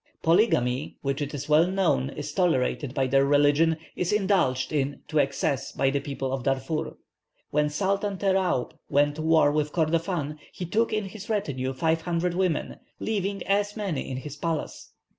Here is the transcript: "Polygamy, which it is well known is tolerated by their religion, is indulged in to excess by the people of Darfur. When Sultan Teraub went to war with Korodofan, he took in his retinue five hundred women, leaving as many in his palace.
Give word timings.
"Polygamy, 0.23 0.97
which 1.03 1.21
it 1.21 1.31
is 1.31 1.47
well 1.47 1.67
known 1.67 2.09
is 2.09 2.33
tolerated 2.33 2.95
by 2.95 3.05
their 3.05 3.23
religion, 3.23 3.77
is 3.95 4.11
indulged 4.11 4.73
in 4.73 5.03
to 5.07 5.19
excess 5.19 5.71
by 5.71 5.91
the 5.91 5.99
people 5.99 6.31
of 6.33 6.41
Darfur. 6.41 6.97
When 7.51 7.69
Sultan 7.69 8.17
Teraub 8.17 8.73
went 8.89 9.17
to 9.17 9.21
war 9.21 9.51
with 9.51 9.71
Korodofan, 9.71 10.39
he 10.51 10.65
took 10.65 10.91
in 10.91 11.05
his 11.05 11.29
retinue 11.29 11.71
five 11.73 12.01
hundred 12.01 12.33
women, 12.33 12.77
leaving 12.99 13.45
as 13.45 13.77
many 13.77 14.09
in 14.09 14.17
his 14.17 14.35
palace. 14.35 14.91